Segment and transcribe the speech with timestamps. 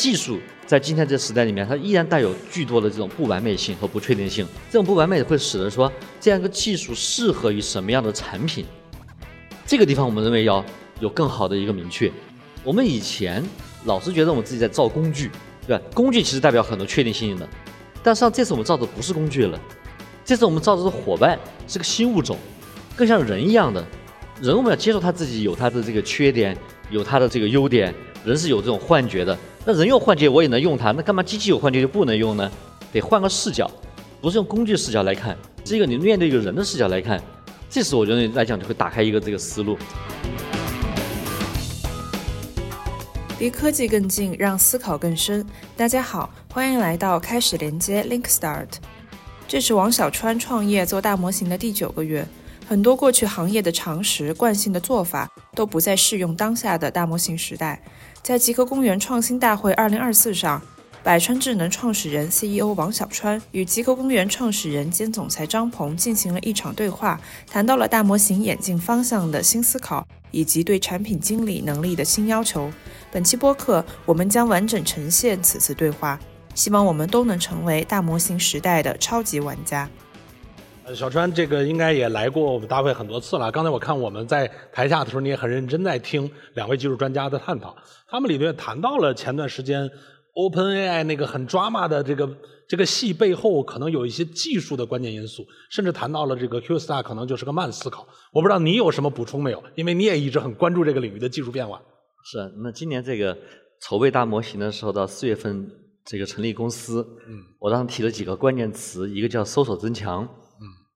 [0.00, 4.46] 技术在今天这个时代里面，它依然带有巨多的这种不完美性和不确定性。
[4.70, 8.64] 这种不完美会使得说这样一个技术适合于什么样的产品，
[9.66, 10.64] 这个地方我们认为要
[11.00, 12.10] 有更好的一个明确。
[12.64, 13.44] 我们以前
[13.84, 15.30] 老是觉得我们自己在造工具，
[15.66, 15.84] 对吧？
[15.92, 17.46] 工具其实代表很多确定性的，
[18.02, 19.60] 但实际上这次我们造的不是工具了，
[20.24, 22.38] 这次我们造的是伙伴，是个新物种，
[22.96, 23.86] 更像人一样的。
[24.40, 26.56] 人我们要接受他自己有他的这个缺点，
[26.88, 27.94] 有他的这个优点。
[28.22, 32.50] 人是有这种幻觉的，那人有幻觉我也能用它，那干嘛机器有幻觉就不能用呢？
[32.92, 33.70] 得换个视角，
[34.20, 35.34] 不是用工具视角来看，
[35.64, 37.18] 是一个你面对一个人的视角来看，
[37.70, 39.78] 这时我觉得来讲就会打开一个这个思路。
[43.38, 45.46] 离科技更近，让思考更深。
[45.74, 48.68] 大家好，欢迎来到开始连接 Link Start，
[49.48, 52.28] 这是王小川创业做大模型的第九个月。
[52.70, 57.82] 很多过去行业的常识、惯性的做法都不再适用当下的大模型时代。
[58.22, 60.62] 在极客公园创新大会2024上，
[61.02, 72.72] 百川智能创始人 CEO 王小川与极客公园创始人兼总裁张鹏进行了一场对话，谈到了大模型眼镜方向的新思考以及对产品经理能力的新要求。
[73.10, 76.16] 本期播客我们将完整呈现此次对话，
[76.54, 79.90] 希望我们都能成为大模型时代的超级玩家。
[80.94, 83.50] 小川，这个应该也来过我们大会很多次了。
[83.50, 87.76] 刚才我看我们在台下的时候，你也很认真在听两位技术专家的探讨。
[88.08, 89.88] 他们里面谈到了前段时间
[90.34, 92.28] OpenAI 那个很 drama 的这个
[92.68, 98.06] 这个戏背后，可能有一些技术的关键因素，甚至谈到了这个 Q Star 可能就是个慢思考。
[98.32, 99.62] 我不知道你有什么补充没有？
[99.74, 101.80] 因为你也一直很关注这个领域的技术变化。
[102.24, 103.36] 是，那今年这个
[103.80, 105.70] 筹备大模型的时候，到四月份
[106.04, 110.28] 这个成立公司，嗯，我当时提了几个关键词，一个叫搜索增强。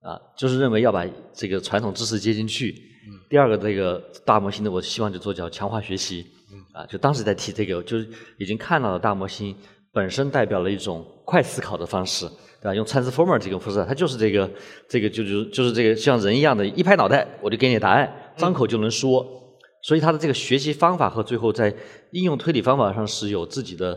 [0.05, 2.75] 啊，就是认为要把这个传统知识接进去。
[3.31, 6.27] 第二个，这个大模型的，我希望就做叫强化学习。
[6.73, 9.55] 啊，就当时在提这个，就是已经看到了大模型
[9.93, 12.27] 本身代表了一种快思考的方式，
[12.61, 12.75] 对吧？
[12.75, 14.51] 用 transformer 这个方式，它就是这个，
[14.89, 19.25] 这个就是就是这个像人一样的，一拍脑袋我就给你答案，张口就能说。
[19.83, 21.73] 所以它的这个学习方法和最后在
[22.11, 23.97] 应用推理方法上是有自己的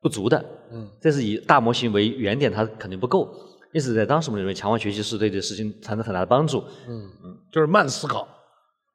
[0.00, 0.44] 不足的。
[0.72, 3.32] 嗯，这是以大模型为原点，它肯定不够。
[3.72, 6.64] 因此，在当时我们认为，强化学习是对这事情产生很大的帮助。
[6.88, 8.26] 嗯嗯，就是慢思考，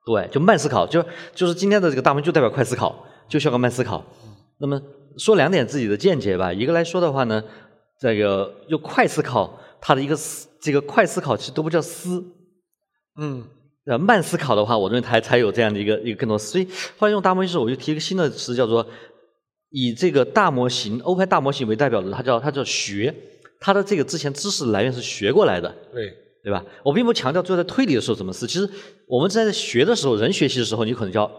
[0.06, 1.02] 对，就慢思考，就
[1.34, 4.04] 就是今天的这个大门就代表快思考，就需要个慢思考。
[4.60, 4.82] 那么
[5.18, 6.52] 说两点自己的见解吧。
[6.52, 7.42] 一个来说的话呢，
[8.02, 12.22] 这个就快思考，它的一个思，这个快思考其实都不叫思。
[13.18, 13.46] 嗯，
[13.86, 16.38] 呃，慢思考的话，我认为它才有这样的一个一个更多。
[16.38, 18.86] 所以后来用大模型时，我就提一个新的词，叫做
[19.70, 23.16] 以这个大模型 Open 大模型为代表的，它叫它叫学。
[23.66, 26.64] 他的这个之前知识来源是学过来的，对对吧？
[26.84, 28.70] 我并不强调最后在推理的时候怎么思，其实
[29.08, 31.32] 我们在学的时候，人学习的时候，你可能就要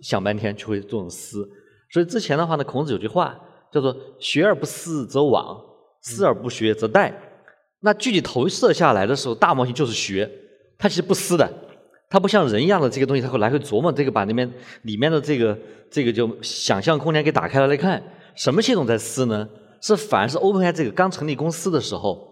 [0.00, 1.46] 想半天就会这种思。
[1.92, 3.38] 所以之前的话呢，孔子有句话
[3.70, 5.62] 叫做“学而不思则罔，
[6.00, 7.12] 思而不学则殆”。
[7.84, 10.26] 那具体投射下来的时候，大模型就是学，
[10.78, 11.46] 它其实不思的，
[12.08, 14.50] 它不像人一样的这个东西，它会来回琢磨这个，把那边
[14.84, 15.58] 里面的这个
[15.90, 18.02] 这个就想象空间给打开了来看，
[18.34, 19.46] 什么系统在思呢？
[19.84, 22.26] 是反而是 OpenAI 这个刚成立公司的时候，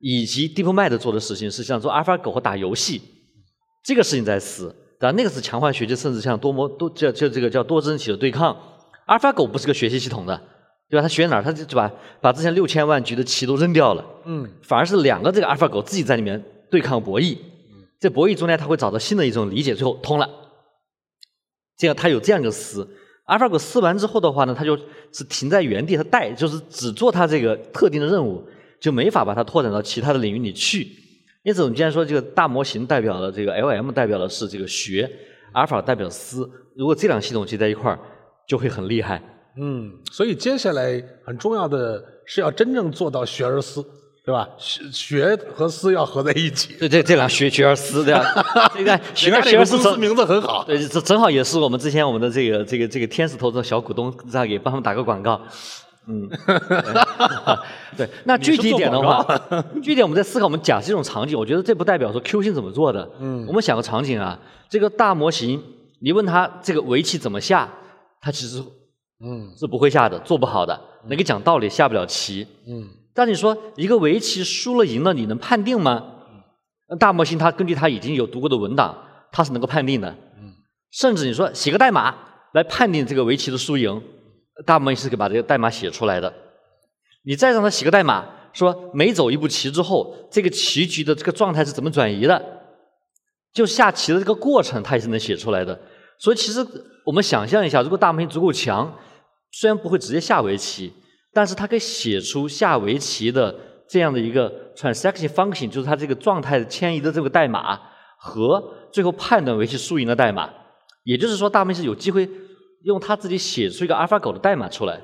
[0.00, 3.00] 以及 DeepMind 做的事情，是像做 AlphaGo 和打游戏，
[3.82, 4.74] 这个事情在死。
[5.00, 8.54] 当然那个是强化学习，甚至像多模多叫叫这个叫多真体的对抗。
[9.06, 10.36] AlphaGo 不是个学习系统的，
[10.90, 11.02] 对吧？
[11.02, 11.42] 它学哪儿？
[11.42, 11.90] 它就把
[12.20, 14.04] 把之前六千万局的棋都扔掉了。
[14.26, 14.46] 嗯。
[14.62, 17.36] 反而是两个这个 AlphaGo 自己在里面对抗博弈。
[17.36, 17.84] 嗯。
[17.98, 20.28] 在博弈中间，它会找到新的一种理解，最后通了。
[21.78, 22.86] 这样，它有这样一个思。
[23.26, 24.76] AlphaGo 撕完之后的话呢，它就
[25.12, 28.46] 是停在原地，它带就是只做它这个特定的任务，
[28.78, 30.86] 就没法把它拓展到其他的领域里去。
[31.42, 35.10] 因此，我们既然说这个大模型代表了这个 LM 代表的是这个学，
[35.52, 37.98] 阿尔法代表思，如果这两个系统结在一块儿，
[38.46, 39.22] 就会很厉害。
[39.56, 43.84] 嗯，所以接下来很重要的是要真正做到学而思。
[44.24, 44.48] 对吧？
[44.56, 46.74] 学学和思要合在一起。
[46.78, 48.24] 对，这这俩学学而思，对吧？
[48.74, 50.64] 这个学而学而思名字很好。
[50.64, 55.38] 对，这正好也是我们之前我们的这个这个这个天使投资的小股东在给帮他们打个广告。
[56.06, 56.28] 嗯，
[57.96, 58.08] 对。
[58.24, 59.22] 那具体一点的话，
[59.82, 63.06] 具体点我们在思考，我们假设这种场景，我觉得这不代表说 Q 星怎么做的。
[63.20, 63.44] 嗯。
[63.46, 64.38] 我们想个场景啊，
[64.70, 65.62] 这个大模型，
[66.00, 67.70] 你问他这个围棋怎么下，
[68.22, 68.62] 他其实
[69.22, 70.78] 嗯是不会下的，做不好的。
[71.08, 72.46] 能给讲道理，下不了棋。
[72.66, 72.88] 嗯。
[73.14, 76.04] 但你说一个围棋输了赢了，你能判定吗？
[76.98, 78.94] 大模型它根据它已经有读过的文档，
[79.30, 80.14] 它是能够判定的。
[80.90, 82.14] 甚至你说写个代码
[82.52, 84.02] 来判定这个围棋的输赢，
[84.66, 86.32] 大模型是可以把这个代码写出来的。
[87.24, 92.44] 你再让它写个代码，说每走一步棋之后，这个棋局的这个状态是怎么转移的，
[93.52, 95.80] 就下棋的这个过程，它也是能写出来的。
[96.18, 96.66] 所以其实
[97.06, 98.92] 我们想象一下，如果大模型足够强。
[99.56, 100.92] 虽然不会直接下围棋，
[101.34, 103.54] 但是它可以写出下围棋的
[103.88, 107.78] 这样的一个 transaction function，就是它这个状态迁移的这个代码
[108.16, 110.48] 和最后判断围棋输赢的代码。
[111.02, 112.26] 也就是说，大明是有机会
[112.84, 115.00] 用他自己写出一个 AlphaGo 的代码出来，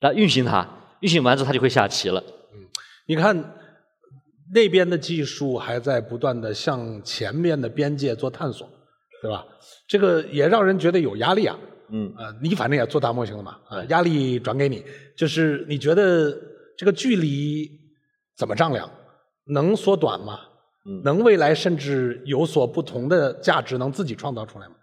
[0.00, 0.66] 来运行它，
[1.00, 2.22] 运行完之后它就会下棋了。
[2.54, 2.60] 嗯
[3.06, 3.54] 你看
[4.54, 8.66] 那边的技术还在不断的向前面的边界做探索，
[9.20, 9.44] 对吧？
[9.86, 11.58] 这个也让人觉得有压力啊。
[11.90, 14.84] 嗯，呃，你反正也做大模型的嘛，啊，压力转给你，
[15.16, 16.36] 就是你觉得
[16.76, 17.70] 这个距离
[18.36, 18.90] 怎么丈量？
[19.46, 20.40] 能缩短吗？
[20.86, 24.74] 嗯能未来甚至有所不同的价值能自己创造出来吗？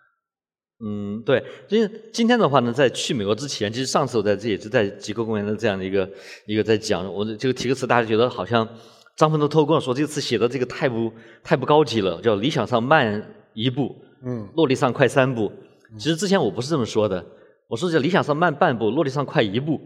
[0.84, 6.10] 嗯，对，因为今天的话呢，在去美国之前，其实上次我在这也是在极客公园的这样的一个
[6.48, 8.68] 一个在讲，我这个提个词，大家觉得好像
[9.16, 11.12] 张鹏都偷跟我说，这次写的这个太不
[11.44, 13.24] 太不高级了，叫理想上慢
[13.54, 13.96] 一步，
[14.26, 15.52] 嗯落地上快三步。
[15.98, 17.24] 其实之前我不是这么说的，
[17.68, 19.80] 我说叫理想上慢半步，落地上快一步。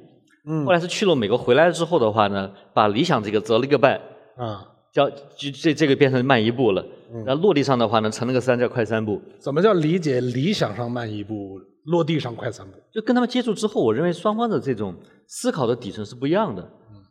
[0.48, 4.00] 嗯后来是去了美国回来之后的话呢，把理想这个折了一个半，
[4.38, 4.64] 啊，
[4.94, 6.86] 叫就这这个变成慢一步了。
[7.12, 9.20] 嗯然后落地上的话呢，乘了个三叫快三步。
[9.40, 12.74] 怎么叫理解理想上慢一步，落地上快三步？
[12.92, 14.96] 就跟他们接触之后，我认为双方的这种
[15.28, 16.68] 思考的底层是不一样的。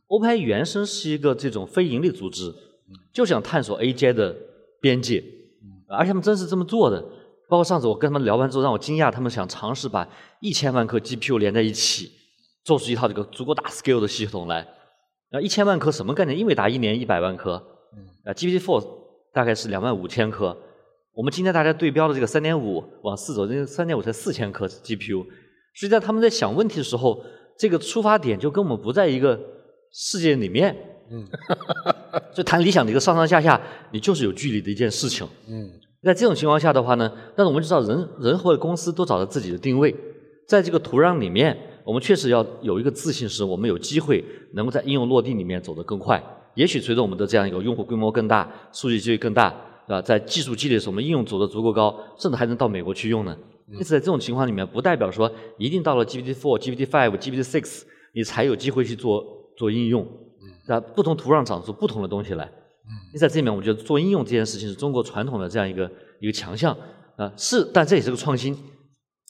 [0.06, 2.52] OpenAI 原生是一个这种非盈利组织，
[3.12, 4.37] 就想探索 AGI 的
[4.81, 5.25] 边界，
[5.88, 7.02] 而且他们真是这么做的。
[7.49, 10.08] 包括上次我跟他们聊完之后，让我惊讶，他们想尝试把
[10.41, 12.11] 一千万颗 GPU 连在一起，
[12.64, 14.67] 做出一套这个足够大 scale 的系统来。
[15.31, 16.38] 然后一千万颗什么概念？
[16.38, 17.55] 英伟达一年一百万颗，
[18.25, 18.87] 啊，GPT-4
[19.32, 20.56] 大概是两万五千颗。
[21.12, 25.25] 我们今天大家对标的这个三点五往四走，这个三点五才四千颗 GPU。
[25.75, 27.25] 实际上他们在想问题的时候，
[27.58, 29.38] 这个出发点就跟我们不在一个
[29.93, 30.76] 世界里面。
[31.11, 31.26] 嗯，
[32.32, 33.61] 就谈理想的一个上上下下，
[33.93, 35.29] 你就是有距离的一件事情。
[35.47, 35.70] 嗯
[36.05, 39.95] 在这种情况下的话呢，但是我们知道人人或者公司都找到自己的定位，
[40.47, 46.23] 在这个土壤里面，我们确实要有一个自信，是我们有机会能够在应用落地里面走得更快。
[46.55, 49.49] 也许随着我们的这样一个用户规模更大，数据积累更大，
[49.89, 50.03] 对吧？
[50.03, 53.37] 在技术积累的时候，我们应用走得足够高，甚至还能到美国去用呢。
[53.73, 59.25] 因此，在这种情况里面，不代表说一定到了 GPT four、GPT five、GPT six，你才有机会去做
[59.57, 60.07] 做应用。
[60.69, 62.50] 那不同土壤长出不同的东西来。
[62.89, 65.91] 因为在这里面，我觉得做应用这件事情是中国传统的这样一个
[66.21, 66.77] 一个强项。
[67.17, 68.59] 啊、是，但这也是个创新。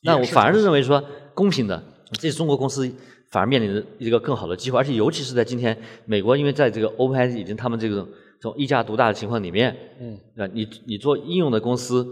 [0.05, 1.05] 那我反而是认为说
[1.35, 2.91] 公平的，这是中国公司
[3.31, 8.09] 反而面临的一个更好的机会，而且尤其是在今天，美国因为在这个 OpenAI 已经他们这种
[8.41, 12.07] 这种一家独大的情况里面，嗯，啊，你你做应用的公司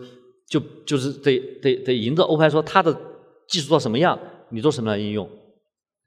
[0.46, 2.94] 就就是得得得迎着 OpenAI 说它的
[3.48, 4.18] 技术做什么样，
[4.50, 5.26] 你做什么样的应用。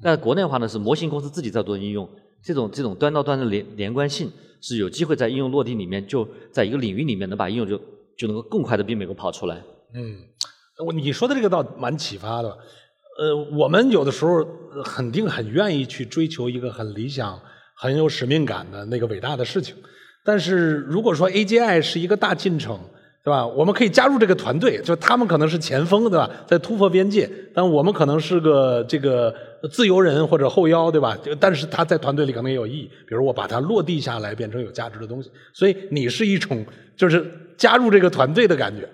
[0.04, 2.08] 但国内的话呢，是模型公司自己在做应用，
[2.46, 4.32] 这种这种端到端的连连贯性
[4.62, 7.76] 是有机会在应用落地里面，就在一个领域里面能把应用就
[8.16, 9.56] 就能够更快的比美国跑出来。
[9.96, 10.16] 嗯，
[10.86, 12.58] 我你说的这个倒蛮启发的。
[13.18, 14.46] 呃，我们有的时候
[14.84, 17.40] 肯定很愿意去追求一个很理想、
[17.78, 19.74] 很有使命感的那个伟大的事情，
[20.24, 22.78] 但是如果说 AGI 是一个大进程，
[23.26, 23.44] 对吧？
[23.46, 26.30] 我们可以加入这个团队，就他们可能是前锋，对吧？
[26.46, 29.34] 在突破边界，但我们可能是个这个
[29.72, 31.18] 自由人或者后腰，对吧？
[31.24, 35.32] 就但是他在团队里可能也有意义，比如我把它落地下来，变成有价值的东西。
[35.54, 36.64] 所以你是一种
[36.96, 37.26] 就是
[37.58, 38.88] 加入这个团队的感觉。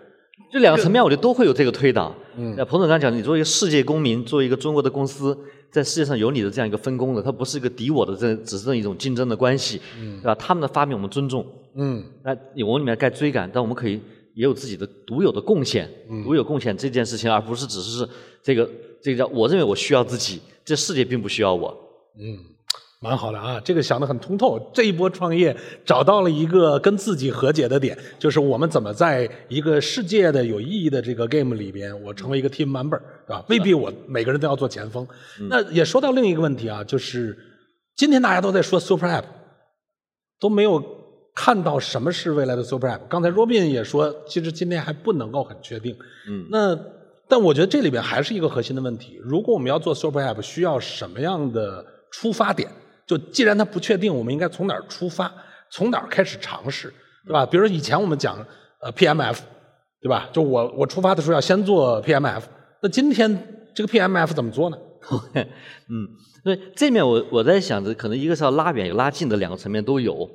[0.50, 2.16] 这两个层面，我觉得都会有这个推导。
[2.38, 5.38] 嗯那彭总刚才讲，你作为一个世界公民，作为一个中国的公司，
[5.70, 9.82] 在世界上有你的这样一个分工的，它不是一个敌我的这只是一种竞争的关系，
[10.22, 10.36] 对吧？
[10.36, 11.46] 他们的发明我们尊重，
[11.76, 12.32] 嗯那
[12.66, 14.02] 我们里面该追赶，但我们可以
[14.34, 15.90] 也有自己的独有的贡献，
[16.24, 18.08] 独有贡献这件事情，而不是只是
[18.42, 18.70] 这个
[19.02, 21.70] 这个叫我认为我需要自己，这世界并不需要我。
[22.20, 22.38] 嗯，
[23.02, 24.72] 蛮好的啊，这个想得很通透。
[24.74, 33.46] 这一波创业找到了一个跟自己和解的点，就是我们怎么在一个世界的有意义的这个 game 里边，我成为一个 team member，对吧？
[33.50, 35.08] 未必我每个人都要做前锋。
[35.50, 37.38] 那也说到另一个问题啊，就是
[37.96, 39.26] 今天大家都在说 super app，
[40.40, 40.80] 都没有
[41.34, 43.00] 看到什么是未来的 super app。
[43.10, 45.96] 刚才 Robin 也说，其实今天还不能够很确定。
[46.28, 46.78] 嗯那
[47.28, 49.18] 但我觉得这里边还是一个核心的问题。
[49.24, 52.70] 如果我们要做 super app，需要什么样的出发点？
[53.08, 55.32] 就既然它不确定，我们应该从哪儿出发？
[55.70, 56.94] 从哪儿开始尝试，
[57.26, 57.46] 对吧？
[57.46, 58.46] 比如说以前我们讲
[58.82, 59.38] 呃 PMF，
[60.02, 60.30] 对吧？
[60.34, 62.42] 就我我出发的时候要先做 PMF，
[62.82, 64.78] 那今天这个 PMF 怎么做呢？
[65.34, 66.08] 嗯，
[66.44, 70.30] 所以这面我我在想着，可能一个是要拉远，有拉近的两个层面都有。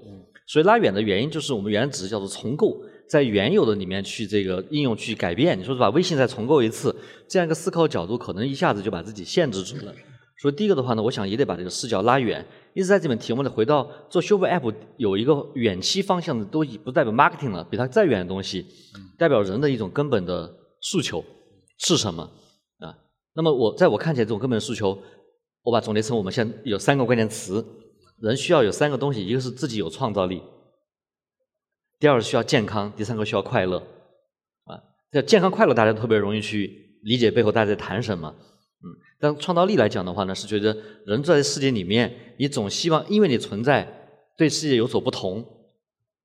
[0.47, 5.59] 所以拉远的原因就是我们原来只是叫做重构，在原有的里面去这个应用去改变。
[5.59, 6.95] 你说是把微信再重构一次，
[7.29, 9.93] 这样一个思考角度，可能一下子就把自己限制住了。
[10.41, 12.47] 所以第一个的话呢，我想也得把这个视角拉远。
[12.75, 18.67] 一直在这本题目呢，回到做修复 App 有一个远期方向的，都已不代表 marketing 了，比它再远的东西，
[19.19, 21.25] 代表人的一种根本的诉求
[21.79, 22.23] 是什么
[22.81, 22.95] 啊？
[23.35, 24.97] 那么我在我看起来，这种根本诉求
[25.63, 27.65] 我把总结成我们现在有三个关键词，
[28.21, 30.43] 人需要有三个东西，一个是自己有创造力，
[31.99, 33.79] 第二个需要健康，第三个需要快乐。
[34.65, 34.81] 啊，
[35.13, 38.35] 这健康快乐大家特别容易去理解背后大家在谈什么。
[38.39, 43.87] 嗯，但创造力来讲的话呢，是觉得人在世界里面，你总希望因为你存在
[44.37, 45.45] 对世界有所不同，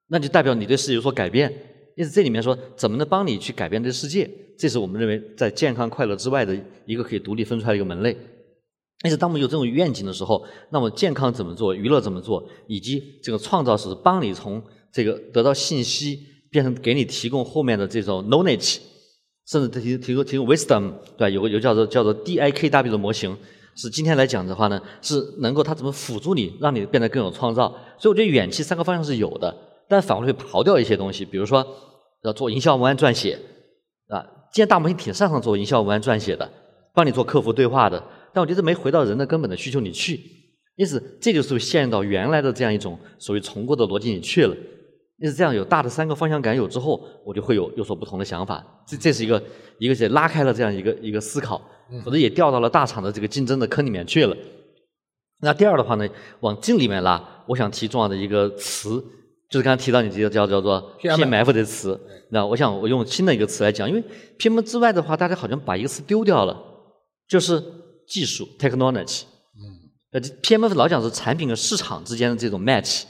[0.07, 1.53] 那就代表你对世界有所改变。
[1.97, 8.15] 因此这里面说怎么能帮你去改变这世界，这是我们认为在健康快乐之外的一个可以独立分出来的一个门类。
[9.03, 16.19] 但是当我们有这种愿景的时候，那么健康怎么做，娱乐怎么做，以及这个创造是帮你从这个得到信息
[16.51, 18.77] 变成给你提供后面的这种 knowledge，
[19.47, 21.29] 甚至提提供提供 wisdom，对吧？
[21.29, 23.35] 有个有叫做叫做 DIKW 的模型，
[23.75, 27.69] 是今天来讲的话呢，是能够它怎么辅助你，让你变得更有创造。
[27.97, 29.55] 所以我觉得远期三个方向是有的，
[29.89, 31.65] 但反过来会刨掉一些东西，比如说
[32.23, 33.39] 要做营销文案撰写，
[34.09, 34.21] 啊，
[34.53, 36.47] 今天大模型挺擅长做营销文案撰写的，
[36.93, 38.03] 帮你做客服对话的。
[38.33, 40.19] 但我觉得没回到人的根本的需求里去，
[40.75, 44.55] 因此这就是陷入到原来的这样一种所谓重构的逻辑里去了。
[45.17, 48.65] 因此这样有大的三个方向感有之后，我就会有有所不同的想法。
[48.87, 49.43] 这这是一个
[49.77, 51.61] 一个是拉开了这样一个一个思考，
[52.03, 54.35] 否则也掉到了大厂的这个竞争的坑里面去了。
[55.41, 56.07] 那第二的话呢，
[56.39, 58.99] 往近里面拉，我想提重要的一个词，
[59.49, 61.99] 就是刚才提到你这个叫叫做 PMF 的词。
[62.31, 64.03] 那我想我用新的一个词来讲，因为
[64.39, 66.57] PM 之外的话，大家好像把一个词丢掉了，
[67.27, 67.61] 就是。
[68.11, 69.21] 技术 technology，
[69.55, 69.79] 嗯，
[70.11, 73.03] 呃，PMF 老讲是产品和市场之间的这种 match，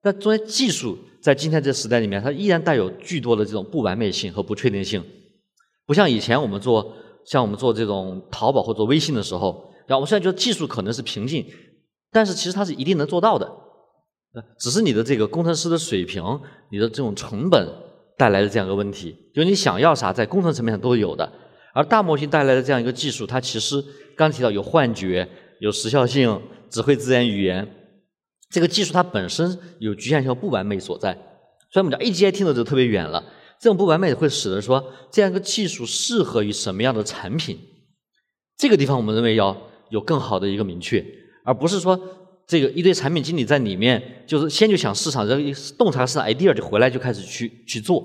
[0.00, 5.04] 但中间技术在今天这时代里面，它依然带有巨多的这种不完美性和不确定性，
[5.86, 11.44] 不像以前我们做像我们做这种淘宝或做微信的时候，然后我们现在觉得技术可能是瓶颈，
[12.12, 13.46] 但是其实它是一定能做到的，
[14.34, 16.22] 呃，只是你的这个工程师的水平，
[16.70, 17.68] 你的这种成本
[18.16, 21.32] 带来的这样一个问题，就是你想要啥，在工程层面上都是有的，
[21.74, 23.84] 而大模型带来的这样一个技术，它其实。
[24.14, 25.26] 刚提到有幻觉、
[25.58, 26.38] 有时效性、
[26.68, 27.66] 只会自然语言，
[28.50, 31.14] 这个技术它本身有局限性和不完美所在，
[31.72, 33.24] 所以我们讲 AGI 听的就特别远了。
[33.58, 37.58] 这种不完美会使得说这样一个技术适合于什么样的产品，
[38.58, 39.56] 这个地方我们认为要
[39.88, 41.02] 有更好的一个明确，
[41.42, 41.98] 而不是说
[42.46, 45.42] 这个一堆产品经理在里面就是先就想市场这个
[45.78, 48.04] 洞察市场 idea 就回来就开始去去做，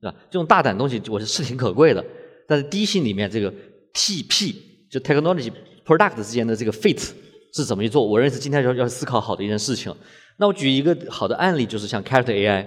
[0.00, 0.14] 是吧？
[0.28, 2.04] 这种大胆东西我觉得是挺可贵的，
[2.48, 3.52] 但是低薪里面这个
[3.92, 4.54] TP。
[4.88, 5.52] 就 technology
[5.84, 7.10] product 之间的这个 fit
[7.52, 8.06] 是怎么去做？
[8.06, 9.92] 我认为是今天要要思考好的一件事情。
[10.38, 12.64] 那我举一个好的案例，就是像 Cat AI。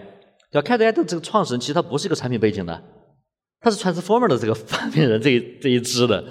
[0.51, 2.83] 叫 Cat AI 的这个创始人，其实他不是一个产品背景的，
[3.61, 6.21] 他是 Transformer 的这个发明人这一这一支的，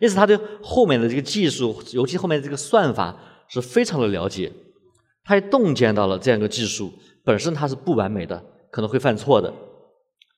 [0.00, 3.14] 因此他对后面的这个技术，尤其后面的这个算法
[3.48, 4.50] 是非常的了解。
[5.22, 6.92] 他也洞见到了这样一个技术
[7.24, 9.52] 本身它是不完美的，可能会犯错的。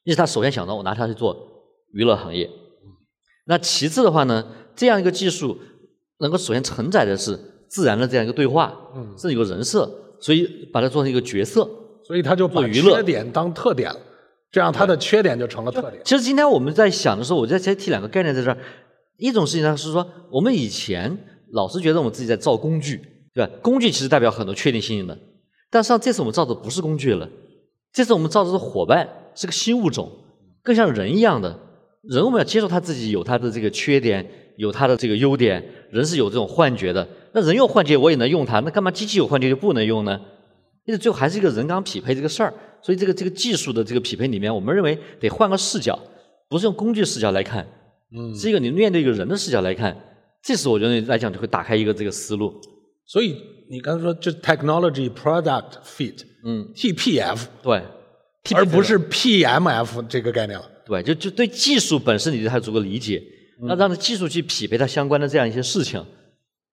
[0.03, 1.58] 因此他首先想到我拿它去做
[1.93, 2.51] 娱乐行业。
[3.47, 4.45] 那其次的话呢？
[4.77, 5.59] 这样一个技术，
[6.21, 7.37] 能够首先承载的是
[7.69, 9.91] 自然的这样一个对话，嗯，是有人设，
[10.21, 11.69] 所以把它做成一个角色，
[12.07, 13.99] 所以他就把缺点当特点了，
[14.53, 16.01] 这样它的缺点就成了特点。
[16.05, 18.57] 其实今天我们在想的时候，我在先提两个概念在这儿，
[19.17, 21.19] 一种事情呢是说，我们以前
[21.51, 23.01] 老是觉得我们自己在造工具，
[23.35, 23.53] 对吧？
[23.61, 25.19] 工具其实代表很多确定性的，
[25.71, 27.29] 但实际上这次我们造的不是工具了，
[27.93, 30.09] 这次我们造的是伙伴，是个新物种，
[30.63, 31.59] 更像人一样的。
[32.03, 34.27] 人我们要接受他自己有他的这个缺点。
[34.59, 37.07] 有他的这个优点，人是有这种幻觉的。
[37.33, 38.59] 那人有幻觉，我也能用它。
[38.59, 40.21] 那干嘛机器有幻觉就不能用呢？
[40.85, 42.53] 因为最后还是一个人岗匹配这个事儿。
[42.83, 45.97] 所以这个这个技术的这个匹配里面，我们认为得换个视角，
[46.49, 47.65] 不是用工具视角来看，
[48.13, 49.97] 嗯，是一个你面对一个人的视角来看。
[50.43, 52.53] 这时我觉得来讲就会打开一个这个思路。
[53.07, 53.37] 所以
[53.71, 57.81] 你刚才说就 technology product fit，嗯，TPF 对，
[58.57, 60.69] 而不是 PMF 这个概念了。
[60.89, 63.23] 对，就就对技术本身你对它足够理解。
[63.61, 65.99] 那让技术去匹配它相关的这样一些事情，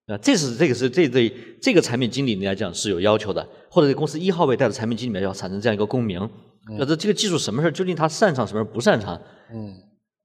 [0.05, 6.29] 啊，这是这个是这对这个产品经理来讲是有要求的，或者公司一号位带的产品经理要产生这样一个共鸣，
[6.77, 9.19] 那这这个技术什么事究竟他擅长什么不擅长？
[9.51, 9.73] 嗯，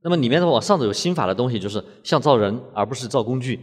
[0.02, 3.58] 那么里面的往上走有心法的东西，就是像造人而不是造工具。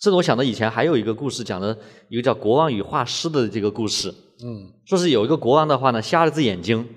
[0.00, 1.76] 这个我想到以前还有一个故事，讲的
[2.08, 4.08] 一个叫国王与画师的这个故事。
[4.42, 6.88] 嗯，说是有一个国王的话呢，瞎了只眼睛，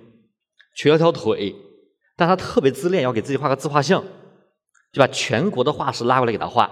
[0.77, 1.53] 瘸了条腿，
[2.23, 4.01] 但他特别自恋，要给自己画个自画像。
[4.93, 6.71] 就把全国的画师拉过来给他画，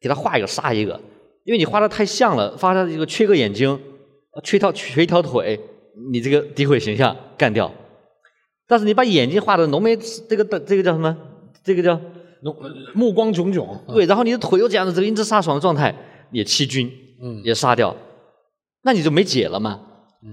[0.00, 1.00] 给他画一个杀一个，
[1.42, 3.80] 因为你画的太像了，画的这个缺个眼睛，
[4.44, 5.58] 缺条缺一条腿，
[6.12, 7.72] 你这个诋毁形象干掉。
[8.68, 11.16] 但是你把眼睛画的浓眉，这个的这个叫什么？
[11.64, 12.00] 这个叫
[12.42, 12.56] 浓
[12.94, 13.82] 目光炯炯。
[13.88, 15.92] 对，然后你的腿又这样子这个英姿飒爽的状态，
[16.30, 16.88] 也欺君，
[17.20, 17.96] 嗯，也杀掉，
[18.82, 19.80] 那你就没解了嘛。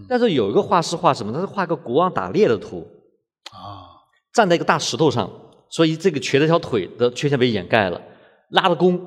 [0.07, 1.33] 但是有一个画师画什么？
[1.33, 3.00] 他是画个国王打猎的图，啊，
[4.33, 5.29] 站在一个大石头上。
[5.69, 8.01] 所以这个瘸了条腿的缺陷被掩盖了，
[8.49, 8.99] 拉了弓，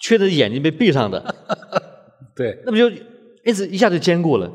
[0.00, 1.34] 缺的眼睛被闭上的，
[2.36, 2.88] 对，那不就
[3.44, 4.46] 因此一下就兼顾了。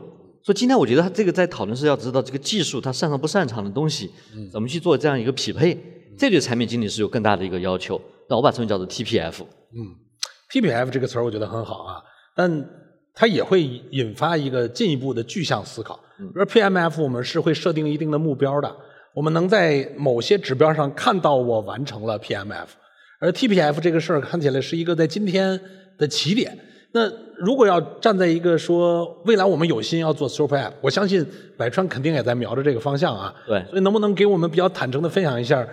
[0.43, 4.09] 所以今天我觉得他这个在讨论是要知道这个技术他擅长不擅长的东西，
[4.49, 5.77] 怎么去做这样一个匹配，
[6.17, 8.01] 这对产品经理是有更大的一个要求。
[8.29, 9.41] 那我把称为叫做 TPF。
[9.43, 9.91] 嗯
[10.51, 12.01] ，TPF 这个词儿我觉得很好啊，
[12.33, 12.65] 但
[13.13, 15.99] 它也会引发一个进一步的具象思考。
[16.17, 18.73] 比如 PMF，我们是会设定一定的目标的，
[19.13, 22.67] 我们能在某些指标上看到我完成了 PMF，
[23.19, 25.59] 而 TPF 这个事儿看起来是一个在今天
[25.97, 26.57] 的起点。
[26.93, 31.25] 那如果要站在一个说未来我们有心要做 Super App，我相信
[31.57, 33.33] 百川肯定也在瞄着这个方向啊。
[33.47, 35.65] 对所以能不能给我们比较坦诚的分享一下，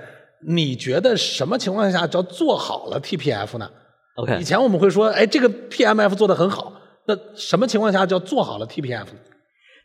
[0.46, 3.68] 你觉得什么情况下叫做好了 TPF 呢
[4.14, 6.72] ？OK，以前我们会说，哎，这个 PMF 做得很好，
[7.06, 9.18] 那什么情况下叫做好了 TPF 呢？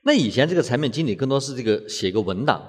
[0.03, 2.61] 那以前这个产品经理更多是这个写一个文档，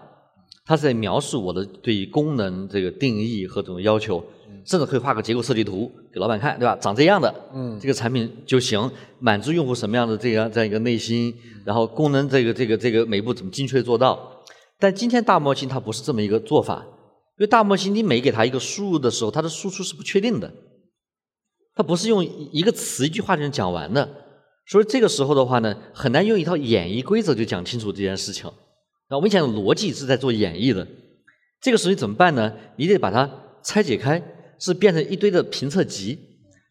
[0.65, 4.25] 他是在描述我的对于功能这个定义和这种要求，
[4.65, 6.75] 甚至可以画个结构设计图给老板看，对吧？
[6.81, 11.35] 长这样的，嗯这个产品就行，满足用户什么样的这样这样一个内心，
[11.67, 14.43] 然后功能这个这个这个每一步怎么精确做到。
[14.79, 16.83] 但今天大模型它不是这么一个做法，
[17.39, 20.51] 因为大模型你每给它一个输入的时候，它的输出是不确定的，
[21.75, 24.09] 它不是用一个词一句话就能讲完的。
[24.67, 28.51] 所以这个时候的话呢，很难用一套演绎规则就讲清楚这件事情。
[29.11, 30.87] 那我们讲逻辑是在做演绎的，
[31.61, 32.55] 这个时候你怎么办呢？
[32.77, 33.31] 你得把它
[33.63, 34.23] 拆解开，
[34.59, 36.19] 是变成一堆的评测集。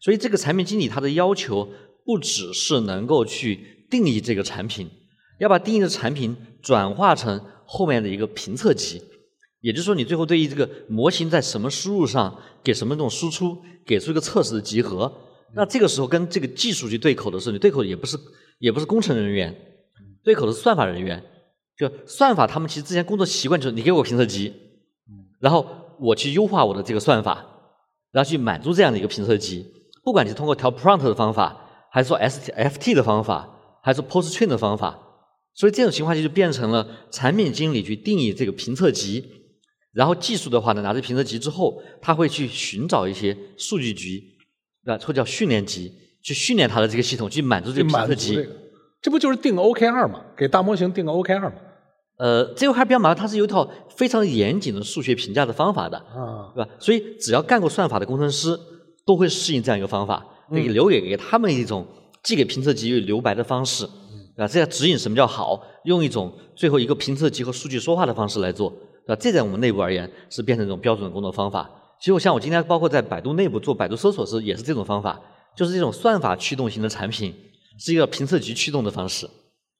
[0.00, 1.68] 所以这个产品经理他的要求
[2.04, 4.90] 不只是能够去定义这个产品，
[5.38, 9.00] 要把定义的产品转化成后面的一个评测集。
[9.60, 15.10] 也就是说，你最后对于这个模型在什么输入上给什么这种输出，给出一个测试的集合。
[15.54, 18.18] 那这个时候跟这个技术去对口的时候，你对口也不是
[18.58, 19.56] 也不是工程人员，
[20.22, 21.24] 对口的是算法人员。
[21.76, 24.52] 就算法他们其实之前工作习惯就是你给我评测集，
[25.40, 25.66] 然后
[25.98, 27.44] 我去优化我的这个算法，
[28.12, 29.66] 然后去满足这样的一个评测集。
[30.04, 34.98] 不管你是通过调 prompt 的方法，还是说 SFT 的方法，还是 post train 的方法，
[35.54, 39.24] 所以这种情况下就变成了产品经理去定义这个评测集，
[39.92, 44.36] 然后技术的话呢，拿着评测集之后，他会去寻找一些数据集，
[44.84, 45.04] 对吧？
[45.04, 48.46] 或者叫训练集，去训练他的这个系统，去满足这个评测集。
[49.04, 50.22] 这不就是定个 OKR 嘛？
[50.34, 51.52] 给大模型定个 OKR 嘛？
[52.16, 56.70] 呃，这个还比较麻烦，它是有一套非常严谨的数学评价的方法的，啊，对吧？
[56.78, 58.58] 所以只要干过算法的工程师
[59.04, 61.86] 都会适应这样一个方法，可以留给给他们一种
[62.22, 63.84] 既给评测集又留白的方式，
[64.34, 64.48] 对吧？
[64.48, 68.70] 这样指引什么叫好，用一种最后一个评测集和数据说话的方式来做，
[69.06, 69.16] 对吧？
[69.20, 71.68] 这在我们内部而言是变成一种标准的工作方法。
[72.00, 75.20] 其实我像我今天包括在百度内部做百度搜索时也是这种方法，
[75.54, 77.34] 就是这种算法驱动型的产品
[77.78, 79.26] 是一个评测级驱动的方式。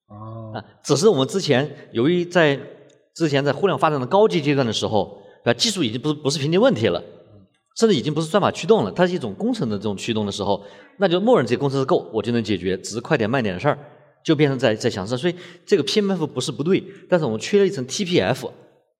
[0.08, 2.60] 哦，啊，只是我们之前由于在
[3.14, 7.02] 之前在互联网发展的高级阶段的时候，啊，技术已经不是不是瓶颈问题了，
[7.76, 10.62] 甚至已经不是算法驱动了，它是一种工程的这种驱动的时候，
[10.98, 13.78] 那就默认这些工程是够，我就能解决，只是快点慢点的事儿，
[14.24, 15.16] 就变成在在想事。
[15.16, 18.50] 所以这个 PMF 不是不对，但是我们缺了一层 TPF，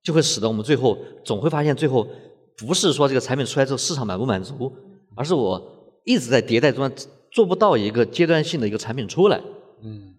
[0.03, 2.09] 就会使得我们最后总会发现最后
[2.57, 4.73] 不是说这个产品出来之后市场满不满足，
[5.17, 5.61] 而是我
[6.05, 6.91] 一直在迭代中
[7.35, 9.39] 做不到一个阶段性的一个产品出来。
[9.83, 10.15] 嗯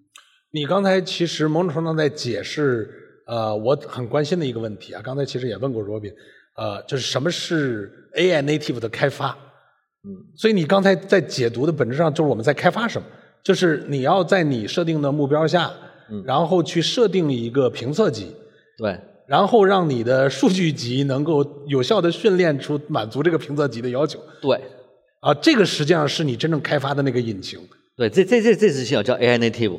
[0.51, 2.89] 你刚才其实某种程度上在解释，
[3.27, 5.01] 呃，我很关心的一个问题啊。
[5.03, 6.13] 刚才其实也问过 Robin，
[6.55, 9.29] 呃，就是什么是 AI native 的开发？
[10.05, 13.07] 嗯，所以你刚才在解读的本质上就是我们在开发什么？
[13.43, 15.69] 就是你要在你设定的目标下，
[16.09, 18.33] 嗯然后去设定一个评测集，
[18.77, 18.97] 对，
[19.27, 24.19] 然后让你的数据集能够有效的训练出满足这个评测集的要求。
[24.41, 24.57] 对，
[25.25, 27.59] 啊，这个实际上是你真正开发的那个引擎。
[27.97, 29.75] 对，这这这这是叫叫 AI native。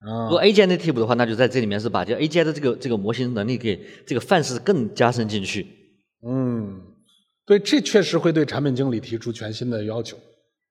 [0.00, 5.64] 啊如果 AGI native 的话，那就在这里面是把这 AGI 的这个这个模型能力给这个范式更加深进去。
[6.26, 6.80] 嗯，
[7.46, 10.16] 对，这确实会对产品经理提出全新的要求，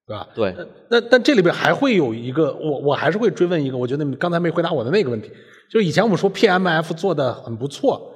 [0.06, 0.28] 对吧？
[0.36, 0.54] 对，
[0.90, 5.30] 那但这里边还会有一个，我我还是会追问一个，我觉得你刚才没回答我的那个问题，
[5.72, 8.14] 就是以前我们说 PMF 做的很不错，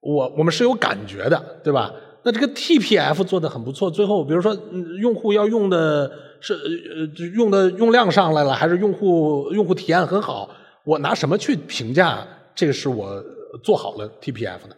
[0.00, 1.94] 我我们是有感觉的，对吧？
[2.28, 6.12] 那这个 TPF 做的很不错，最后比如说嗯用户要用的
[6.42, 10.50] 是呃就用的用量上来了，还是用户用户体验很好，
[10.84, 13.24] 我拿什么去评价这个是我
[13.64, 14.76] 做好了 TPF 呢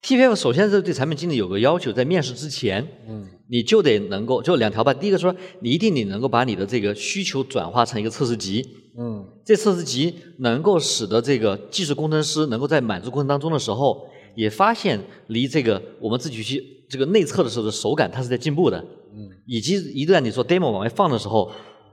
[0.00, 4.94] ？TPF 首先是对产品经理有个要求，在面试之前，嗯，你就得能够就两条吧。
[4.94, 8.66] 第一个说，你一定你能够把你的这个需求转化成一个测试集，
[8.98, 18.78] 嗯这测试集能够使得这个技术工程师能够在满足过程当中的时候，也发现离这个我们自己去这个内测的时候的手感，它是在进步的。
[19.14, 21.52] 嗯，以及一旦你做 demo 往外放的时候，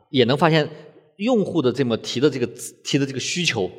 [0.10, 0.70] 也能发现
[1.18, 2.48] 用户的这么提的这个
[2.84, 3.70] 提的这个需求，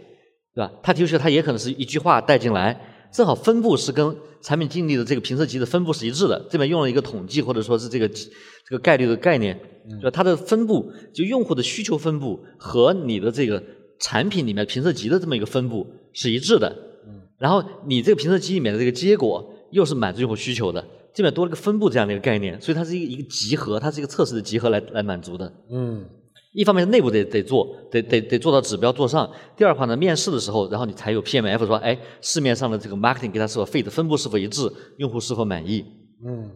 [0.55, 0.70] 对吧？
[0.83, 2.79] 他提出去，他也可能是一句话带进来，
[3.12, 6.46] 正好分布是跟产品经理的这个评测集的分布是一致的。
[6.51, 8.25] 这边用了一个统计或者说是这个这
[8.70, 9.59] 个概率的概念，
[10.03, 13.62] 就它的分布，就用户的需求分布和你的这个
[14.01, 16.89] 产品里面评测集的这么一个分布是一致的。
[17.40, 25.53] 然后你这个评测机里面的这个结果又是满足用户需求的，这边多了个分布这样的一个概念，所以它是一个一个集合，它是一个测试的集合来来满足的。
[25.70, 26.05] 嗯
[26.53, 29.31] 一方面内部得得做，得得得做到指标做上。
[29.57, 35.85] 第二的话呢，面试的时候，然后你才有 PMF 说，哎，市面上的这个 marketing 给它是否 fit，分布是否一致，用户是否满意。
[36.26, 36.50] 嗯，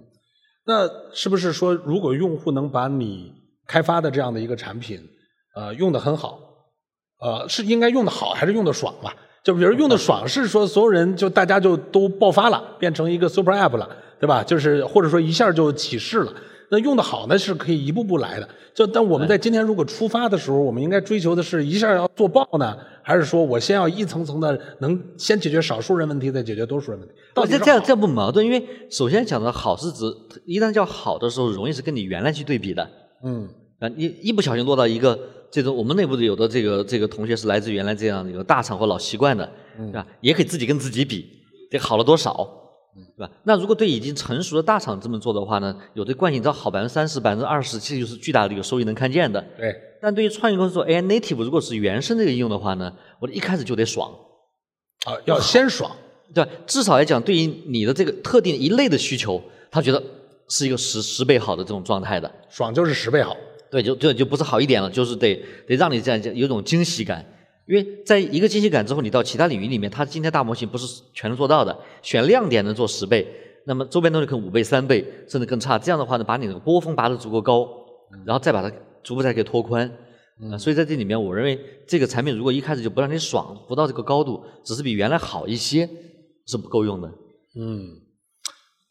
[0.66, 3.32] 那是不是说，如果用户能把你
[3.68, 5.00] 开发的这样的一个产品，
[5.54, 6.40] 呃，用的很好，
[7.20, 9.14] 呃，是应该用的好还是用的爽吧？
[9.44, 13.87] 就比如用的爽是说所有人就大家就都爆发了，变成一个 super app 了，
[14.18, 14.42] 对吧？
[14.42, 16.33] 就是或者说一下就起势了。
[16.70, 18.48] 那用的好呢，是可以一步步来的。
[18.74, 27.14] 就但我们在今天如果出发的时候，我们应该追求的是一下要做爆呢，还是说我先要一层层的能先解决少数人问题，再解决多数人问题？
[27.35, 30.04] 到底这这样这样不矛盾，因为首先讲的好是指
[30.46, 32.88] 一旦叫好的时候，容易是跟你原来去对比的。
[33.22, 33.46] 嗯
[33.78, 35.16] 啊，你一不小心落到一个
[35.54, 40.04] 这种我们内部的有的这个这个同学是来自原来这样的一个大厂或老习惯的，对吧？
[40.20, 41.24] 也可以自己跟自己比，
[41.70, 42.34] 这好了多少，
[43.16, 43.30] 对吧？
[43.44, 49.40] 那如果对已经成熟的大厂这么做的话呢，有的惯性，你知道好百分之三十、百分之二十，其实就是巨大的一个收益能看见的。
[49.56, 49.72] 对。
[50.02, 54.10] 但对于创业公司做 AI native，如果是原生这个应用的话呢，我一开始就得爽，
[55.06, 55.88] 啊，要先爽。
[56.34, 56.50] 对吧？
[56.66, 59.40] 至少来讲，对于你的这个特定一类的需求，
[59.70, 60.02] 他觉得
[60.48, 62.28] 是一个十十倍好的这种状态的。
[62.48, 63.36] 爽就是十倍好。
[63.74, 65.34] 对，就就就不是好一点了，就是得
[65.66, 67.26] 得让你这样有有种惊喜感，
[67.66, 73.26] 因为在一个惊喜感之后，你到其他领域里面，它今天大模型不是全能做到的，选亮点能做十倍，
[73.66, 75.76] 那么周边东西可能五倍、三倍，甚至更差。
[75.76, 77.68] 这样的话呢，把你的波峰拔得足够高，
[78.24, 78.70] 然后再把它
[79.02, 79.90] 逐步再给拖宽。
[80.52, 81.58] 啊，所以在这里面，我认为
[81.88, 85.88] 这个产品如果一开始就不让你爽，不到这个高度，只是比原来好一些，
[86.46, 87.08] 是不够用的。
[87.56, 87.88] 嗯，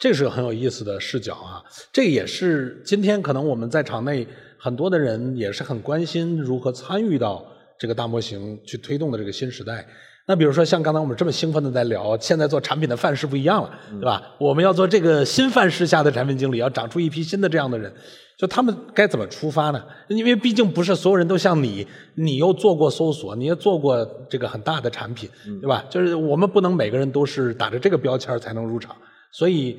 [0.03, 1.63] 这是个很有意思的视角啊。
[1.93, 7.41] 这也是今天可能我们在场内很多的人也是很关心如何参与到
[7.79, 9.87] 这个大模型去推动的这个新时代。
[10.27, 14.21] 那比如说像刚才我们这么兴奋的在聊，现在做产品的范式不一样了，对吧？
[14.37, 17.89] 我们要做这个新范式下的产品经理，要长出一批新的这样的人，
[18.37, 19.81] 就他们该怎么出发呢？
[20.09, 25.29] 因为毕竟不是所有人都像你，你又做过搜索，你也做过这个很大的产品，
[25.61, 25.85] 对吧？
[25.89, 28.93] 就是我们不能每个人都是打着这个标签才能入场，
[29.33, 29.77] 所以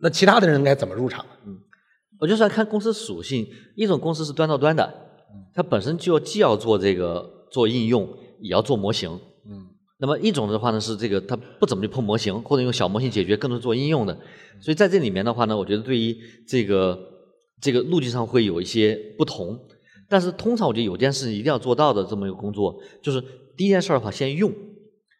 [0.00, 1.26] 那其他的人该怎么入场？
[1.44, 1.58] 嗯
[2.20, 4.94] 我就是要看公司属性，一种公司是端到端的，
[5.52, 8.08] 它本身就既要做这个做应用，
[8.40, 9.10] 也要做模型。
[9.44, 9.66] 嗯，
[9.98, 14.16] 那么一种的话呢是这个它不怎么去碰模型，或者用小模型解决，更多做应用的。
[14.60, 16.96] 所以在这里面的话呢，我觉得对于这个
[17.60, 19.58] 这个路径上会有一些不同。
[20.08, 23.20] 但是通常我觉得有件事情一定要做到的这么一个工作，就是
[23.56, 24.52] 第一件事儿的话，先用，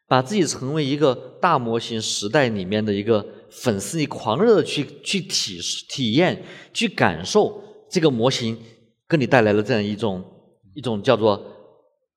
[0.06, 8.58] 把自己成为一个大模型时代里面的一个粉丝，你狂热的去去体体验、去感受这个模型
[9.08, 10.24] 给你带来的这样一种
[10.74, 11.40] 一种叫做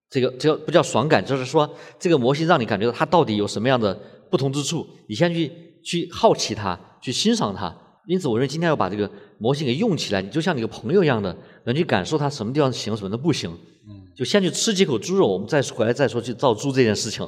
[0.09, 1.69] 这个这个不叫爽感，就是说
[1.99, 3.93] 这个模型让你感觉到它到底有什么样的
[4.31, 5.51] 不同之处，你先去
[5.83, 7.75] 去好奇它，去欣赏它。
[8.07, 13.51] 因此，我认为今天要把这个模型给用起来，你就像你个朋友一样的，能去感受它什么地方行，什么的不行。
[14.15, 17.27] 就先去吃几口猪肉，我们再回来再说去造猪这件事情。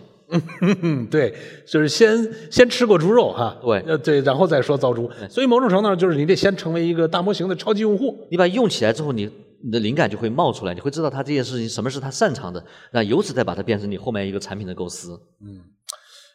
[0.81, 1.33] 嗯， 对，
[1.65, 2.17] 就是先
[2.51, 5.09] 先吃过猪肉哈，对呃对，然后再说造猪。
[5.29, 8.27] 所以某种程度上就是你得先成为一个大模型的超级用户。
[8.29, 9.29] 你把它用起来之后，你
[9.63, 15.17] 你的灵感就会冒出来，你会知道他这件事情什么是他擅长的，那由此再把它变成你后面一个产品的构思。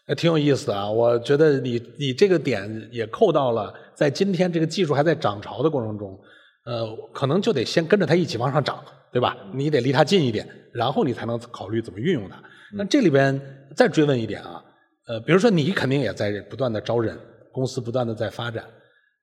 [0.04, 0.90] 还挺有意思的啊！
[0.90, 6.18] 我觉得你你这个点也扣到了，在今天这个技术还在涨潮的过程中，
[6.64, 9.36] 呃，可能就得先跟着它一起往上涨，对吧？
[9.54, 12.42] 你得离它近一点，然后你才能考虑怎么运用它。
[12.74, 13.40] 那这里边
[13.76, 14.62] 再追问一点啊，
[15.06, 17.18] 呃，比如说你肯定也在不断的招人，
[17.52, 18.64] 公司不断的在发展，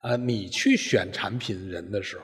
[0.01, 2.23] 啊、你去选产品人的时候，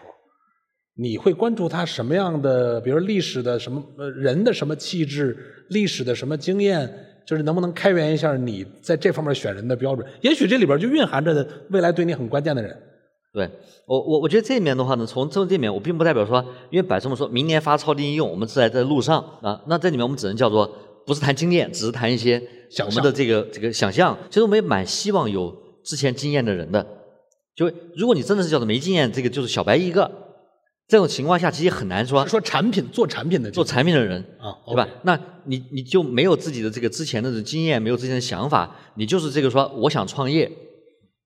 [0.96, 5.36] 你会关注他什么样的，比如历史的什么呃人的什么气质，
[5.70, 6.88] 历史的什么经验，
[7.26, 10.08] 就是能不能开源一下你在这方面选人的标准？
[10.22, 12.78] 也许这里边就蕴含着未来对你很关键的人。
[13.34, 13.50] 对
[13.86, 20.74] 我我我觉得这里面的话呢，从从这里面我并不代表说，因为百这么说明年发超级应用，我们是在在路上啊，那这里面我们只能叫做
[21.06, 24.18] 不是谈经验，只是谈一些想我们的这个这个想象。
[24.30, 26.86] 其实我们也蛮希望有之前经验的人的，
[27.56, 30.10] 就如果你真的是叫做没经验，这个就是小白一个，
[30.88, 34.88] 这种情况下其实很难说说产品做产品的做产品的人啊，对吧？
[35.04, 40.52] 那你你就没有自己的这个之前的经验，没有之前的想法，你就是这个说我想创业，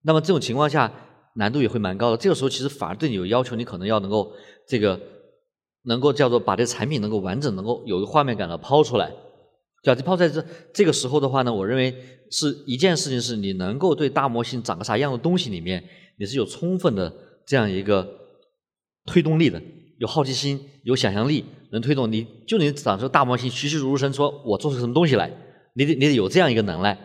[0.04, 0.92] 那么这种情况下
[1.36, 2.18] 难度也会蛮高的。
[2.18, 4.32] 这个时候其实反而对你有要求，你可能要能够
[4.68, 5.00] 这个
[5.84, 9.12] 能够叫做把这产品能够完整，能够有一个画面感的抛出来
[9.84, 9.96] 对吧？
[9.96, 11.96] 就抛在这这个时候的话呢，我认为
[12.32, 15.84] 是一件事情，是你能够对大模型长个啥样的东西里面，
[16.18, 17.14] 你是有充分的
[17.46, 18.08] 这样一个
[19.06, 19.62] 推动力的，
[19.98, 22.28] 有好奇心，有想象力，能推动你。
[22.46, 25.32] 就能长出大模型栩栩如生，说我做出什么东西来，
[25.74, 26.98] 你得你得有这样一个能耐。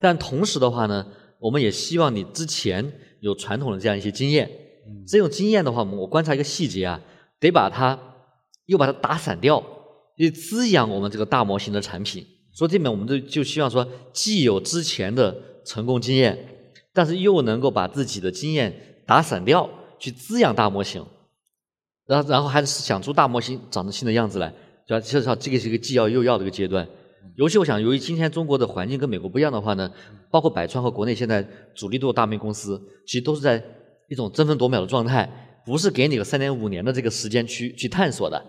[0.00, 1.06] 但同时的话呢，
[1.38, 4.50] 我们也希望你之前有传统的这样一些经验。
[5.06, 7.00] 这种经验的话，我观察一个细节啊，
[7.38, 7.96] 得把它
[8.66, 9.62] 又把它打散掉，
[10.22, 12.24] 去滋养我们这个大模型的产品。
[12.52, 16.38] 所以这边我们就就希望说，既有之前的成功经验，
[16.92, 21.04] 但是又能够把自己的经验打散掉，去滋养大模型。
[22.06, 24.52] 然后然后还是想出大模型长成新的样子来，
[24.86, 25.00] 对吧？
[25.00, 26.86] 至少这个是一个既要又要的一个阶段。
[27.36, 29.90] 尤其我想，由于今天中国的环境跟美国不一样的话呢，
[30.30, 31.42] 包括百川和国内现在
[31.74, 33.62] 主力做大模型公司，其实都是在
[34.08, 38.44] 一种争分夺秒的状态，不是给你个三年五年的这个时间去去探索的。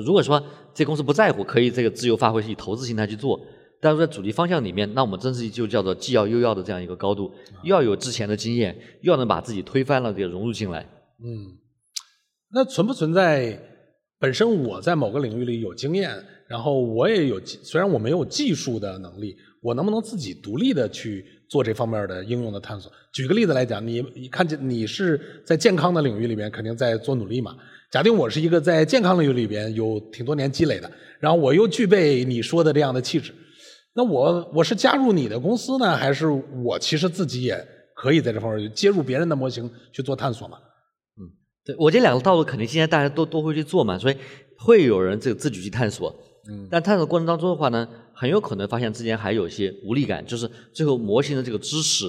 [0.00, 0.42] 就如果说
[0.74, 3.40] 这公司不在乎，可以这个自由发挥，以投资心态去做。
[3.80, 7.30] 但是在主力方向里面，那我们真是就叫做既要又要的这样一个高度，
[7.62, 10.80] 又要有之前的经验，又要能把自己推翻了，给融入进来。
[11.22, 11.58] 嗯，
[12.50, 13.60] 那存不存在
[14.24, 16.16] 本身我在某个领域里有经验，
[16.48, 22.90] 然后我也有，虽然我没有技术的能力，我能不能自己独立的去做这方面的应用的探索？
[23.12, 27.54] 举个例子来讲，你你看见你是在健康的领域里面肯定在做努力嘛？
[27.90, 33.30] 假定我是一个在健康领域里边有挺多年积累的，然后我又具备你说的这样的气质，
[33.94, 36.28] 那我我是加入你的公司呢，还是
[36.64, 37.62] 我其实自己也
[37.94, 40.56] 可以在这方面接入别人的模型去做探索嘛？
[41.64, 44.16] 对我这两个道路肯定现在大家都都会去做嘛，所以
[44.58, 46.14] 会有人这个自己去探索。
[46.48, 52.04] 嗯，但探索过程当中的话呢，很有可能发现之间还有一些无力感，就是最后模型的这个知识，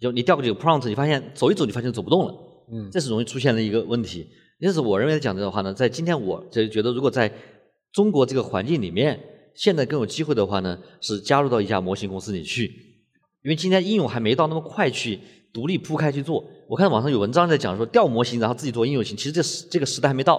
[0.00, 2.34] 就你调过几个 prompt，你发现走一走，你发现走不动了。
[2.72, 4.26] 嗯这是容易出现的一个问题。
[4.58, 7.30] 因此，我认为讲的话呢，在今天我就觉得，如果在
[7.92, 9.20] 中国这个环境里面，
[9.54, 12.66] 现在更有机会的话呢，是加入到一家模型公司里去，
[13.42, 15.18] 因为今天应用还没到那么快去
[15.56, 16.44] 独立铺开去做。
[16.68, 20.36] 我看网上有文章在讲说调模型，然后自己做应用型，其实这时这个时代还没到。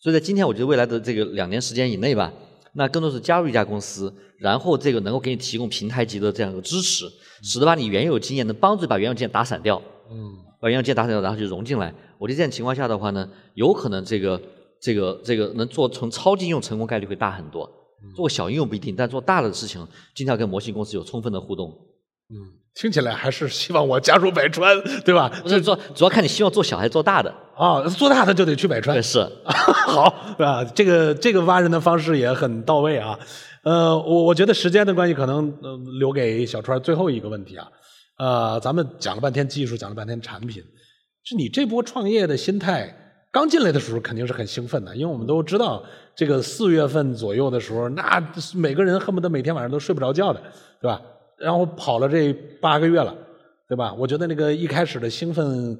[0.00, 2.32] 所以在今天，我觉得未来的这个两年时间以内吧，
[2.72, 7.06] 那更多是加入一家公司，然后这个能够给你提供平台级的这样一个支持，
[7.44, 9.80] 使得把你原有经验能帮助你把原有经验打散掉。
[10.10, 11.94] 嗯把原有经验打散掉，然后就融进来。
[12.18, 14.40] 我觉得这样情况下的话呢，有可能这个
[14.80, 17.70] 这个这个能做成超级应用成功概率会大很多。
[18.14, 21.70] 做小应用不一定，但做大的事情，经常跟模型公司有充分的互动。
[22.30, 22.36] 嗯，
[22.76, 25.32] 听起来还是希望我加入百川， 对吧？
[25.42, 27.34] 不是做，主要看你希望做小还是做大的。
[27.56, 29.02] 啊，做大的就得去百川，。
[29.02, 29.26] 是。
[29.88, 30.14] 好？
[30.74, 33.18] 这个这个挖人的方式也很到位啊。
[33.64, 37.66] 呃，我我觉得时间的关系，可能、呃、留给小川最后一个问题啊。
[38.18, 40.62] 呃，咱们讲了半天技术，讲了半天产品，
[41.24, 42.94] 是你这波创业的心态，
[43.32, 45.82] 刚进来的时候肯定是很兴奋的，因为我们都知道，
[46.14, 48.22] 这个四月份左右的时候，那
[48.54, 50.40] 每个人恨不得每天晚上都睡不着觉的，
[50.80, 51.00] 对吧？
[51.38, 53.16] 然后跑了这八个月了，
[53.68, 53.92] 对吧？
[53.94, 55.78] 我觉得那个一开始的兴奋，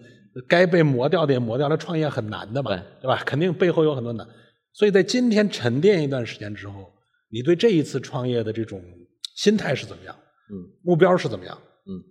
[0.49, 3.23] 该被磨掉的也磨掉了，创业很难的嘛，对对吧？
[3.25, 4.27] 肯定背后有很多难。
[4.73, 6.93] 所以在今天沉淀一段时间之后，
[7.31, 8.83] 你对这一次创业的这种
[9.37, 10.15] 心态是怎么样？
[10.51, 11.59] 嗯，目标是怎么样？
[11.87, 12.03] 嗯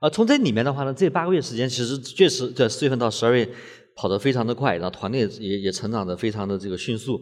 [0.00, 3.48] 呃，从这里面的话呢，这八个月时间其实确实在四月份到十二月
[3.94, 7.20] 跑得非常的快，然后团队也也成长得非常的这个迅速。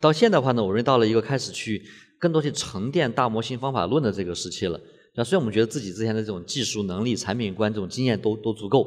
[0.00, 1.82] 到现在的话呢，我认为到了一个开始去
[2.18, 4.80] 更多去沉淀大模型方法论的这个时期了。
[5.14, 8.86] 那虽然我们觉得自己之前的这种技术能力、产品观这种经验都都足够，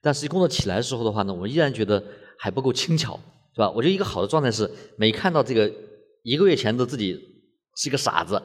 [0.00, 2.02] 但实际工作起来的时候的话呢，我们依然觉得
[2.38, 3.18] 还不够轻巧，
[3.54, 3.70] 是吧？
[3.70, 5.70] 我觉得一个好的状态是，每看到这个
[6.22, 7.12] 一个月前的自己
[7.76, 8.40] 是一个傻子，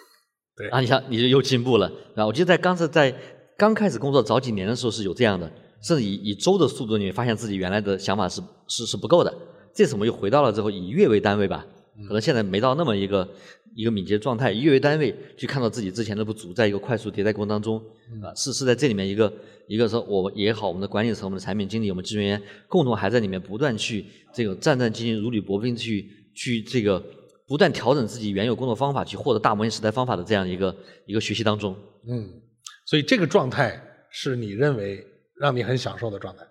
[0.56, 3.14] 对啊，你想你就又进步了，然后我记得在刚才在
[3.56, 5.50] 刚开始工作早几年的时候是有这样的，
[5.82, 9.34] 甚至以以周的速度，你会发现自己原来的想法是是是不够的。
[9.74, 11.66] 这次我们又回到了之后以月为单位吧，
[12.06, 13.28] 可能现在没到那么一个
[13.74, 17.78] 一个敏捷状态，以月为单位去看到自己之前的不足，在一个快速迭代过程当中，
[18.22, 19.32] 啊，是是在这里面一个
[19.68, 27.02] 一个说我也好，我们的管理层、我们的产品经理、我们技术人员共同还在里面不断去这个战战兢兢、如履薄冰去去这个
[27.46, 31.76] 不断调整自己原有工作方法，去获得大模型时代方法的这样一个一个学习当中。
[32.08, 32.28] 嗯，
[32.86, 35.04] 所以这个状态是你认为
[35.40, 36.44] 让你很享受的状态。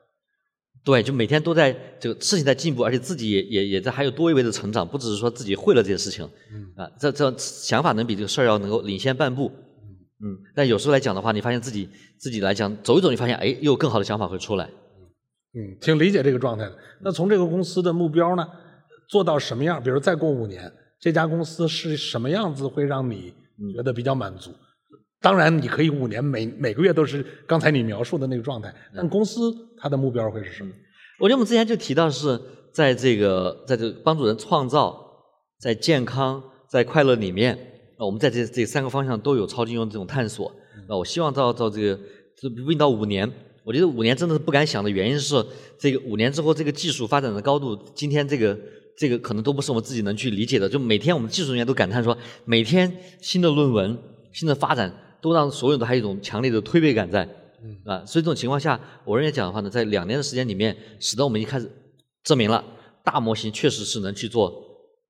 [0.84, 9.52] 对，就每天都在这个事情在进步，而且自己也也也在还有多一维的成长，不只是说自己会了这些事情，嗯啊，这这想法能比这个事儿要能够领先半步，
[10.24, 11.88] 嗯，但有时候来讲的话，你发现自己
[12.18, 14.66] 自己来讲走一走，你发现哎，又有更好的想法会出来。
[15.54, 16.78] 嗯，挺理解这个状态的。
[17.02, 18.48] 那从这个公司的目标呢，
[19.10, 19.84] 做到什么样？
[19.84, 23.34] 比如再过五年，这家公司是什么样子，会让你
[23.76, 24.52] 觉得比较满足？
[25.22, 30.72] 当然，你可以五年每每个月都是刚才你描述的那个状态，但公司它的目标会是什么？
[31.20, 32.40] 我觉得我们之前就提到是
[32.74, 34.98] 在这个在这个帮助人创造，
[35.60, 37.58] 在健康、在快乐里面，
[38.00, 40.50] 那我们在这这三个方向都有超级应用这种探索。
[40.88, 42.00] 那我希望到到这个
[42.38, 43.30] 这问到五年，
[43.66, 45.46] 我觉得五年真的是不敢想的原因是，
[45.78, 48.58] 这个五年之后这个技术发展的高度，今天这个
[48.98, 50.70] 这个可能都不是我们自己能去理解的。
[50.70, 53.98] 就每天我们技术人员都感叹说，每天新的论文、
[54.32, 57.28] 新的发展，都让所有人都还有一种强烈的推背感在。
[57.84, 61.70] 啊，所以这种情况下，我认为讲的话呢，在两年的时间里面，使得我们一开始
[62.24, 62.64] 证明了
[63.04, 64.54] 大模型确实是能去做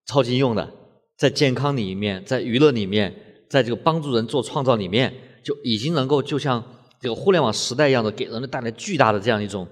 [0.07, 0.67] 超级应用的，
[1.15, 3.15] 在健康里面，在娱乐里面，
[3.51, 6.63] 在这个帮助人做创造里面，就已经能够就像
[6.99, 9.67] 这个互联网时代一样的，给人类带来巨大的这样一种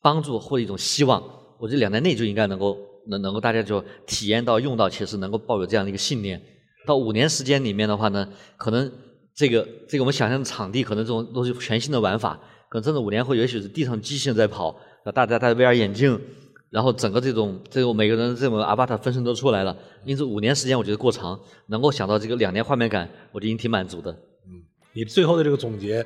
[0.00, 1.20] 帮助或者一种希望。
[1.58, 6.40] 我觉得两年内就应该能够能能够大家就体验到用到，其实能够抱有这样的一个信念。
[6.86, 8.88] 到五年时间里面的话呢，可能。
[9.34, 12.38] 这个这个我们想象的场地可能这种都是全新的玩法，
[12.68, 16.20] 可能真的五年后也许是地上机器人在跑，那大家戴 VR 眼镜，
[16.68, 19.76] 然后整个这种这种每个人这种阿巴塔分身都出来了。
[20.04, 21.38] 因此五年时间我觉得过长，
[21.68, 24.10] 能够想到这个两年画面感，我就已经挺满足的。
[24.12, 24.62] 嗯，
[24.92, 26.04] 你最后的这个总结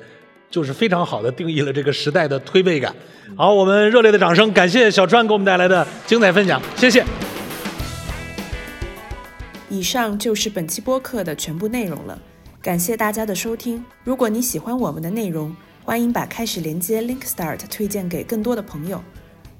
[0.49, 2.95] 就是非常好的定义了这个时代的推背感。
[3.35, 7.03] 好，我们热烈的掌声，感谢小川给我们带来的精彩分享，谢谢。
[9.69, 12.17] 以上就是本期播客的全部内容了。
[12.65, 13.85] 感谢大家的收听。
[14.03, 19.03] 如果你喜欢我们的内容，欢迎把开始连接 Link Start 推荐给更多的朋友。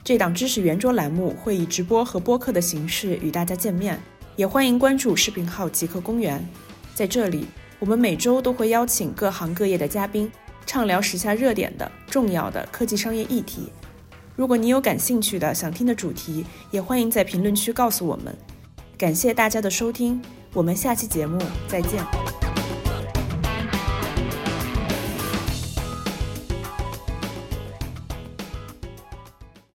[0.04, 4.02] 这档知识圆桌栏目会以直播和播客的形式与大家见面，
[4.36, 6.44] 也欢迎关注视频号极客公园。
[6.96, 7.46] 在这里，
[7.78, 10.32] 我们每周都会邀请各行各业的嘉宾，
[10.66, 13.72] 畅聊时下热点的重要的科技商业议题。
[14.36, 18.36] 如果你有感兴趣的想听的主题，也欢迎在评论区告诉我们。
[18.98, 20.20] 感谢大家的收听，
[20.54, 22.04] 我们下期节目再见。